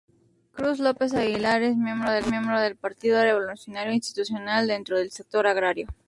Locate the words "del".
2.59-2.75, 4.97-5.11